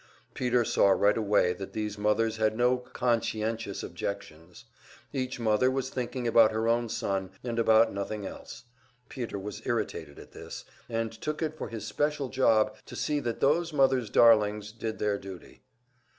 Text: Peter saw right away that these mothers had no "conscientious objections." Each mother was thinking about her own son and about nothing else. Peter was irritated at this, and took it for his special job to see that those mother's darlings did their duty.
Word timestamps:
Peter 0.33 0.65
saw 0.65 0.89
right 0.89 1.15
away 1.15 1.53
that 1.53 1.73
these 1.73 1.95
mothers 1.95 2.37
had 2.37 2.57
no 2.57 2.75
"conscientious 2.79 3.83
objections." 3.83 4.65
Each 5.13 5.39
mother 5.39 5.69
was 5.69 5.91
thinking 5.91 6.27
about 6.27 6.51
her 6.51 6.67
own 6.67 6.89
son 6.89 7.29
and 7.43 7.59
about 7.59 7.93
nothing 7.93 8.25
else. 8.25 8.63
Peter 9.09 9.37
was 9.37 9.61
irritated 9.63 10.17
at 10.17 10.31
this, 10.31 10.65
and 10.89 11.11
took 11.11 11.43
it 11.43 11.55
for 11.55 11.69
his 11.69 11.85
special 11.85 12.29
job 12.29 12.75
to 12.87 12.95
see 12.95 13.19
that 13.19 13.41
those 13.41 13.71
mother's 13.73 14.09
darlings 14.09 14.71
did 14.71 14.97
their 14.97 15.19
duty. 15.19 15.61